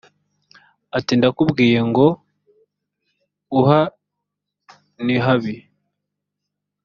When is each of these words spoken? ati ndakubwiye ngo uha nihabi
ati 0.97 1.11
ndakubwiye 1.19 1.79
ngo 1.89 2.07
uha 3.59 3.81
nihabi 5.05 5.55